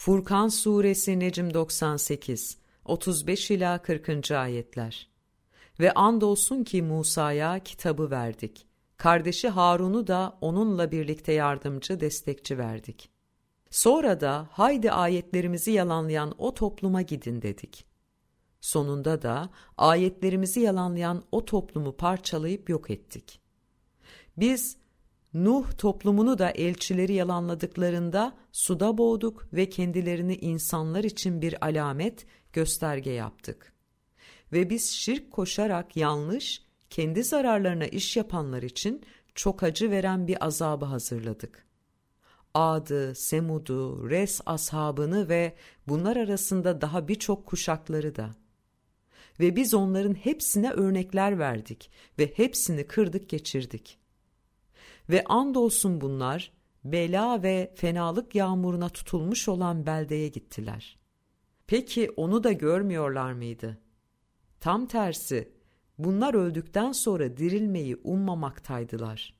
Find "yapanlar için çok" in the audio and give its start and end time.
38.16-39.62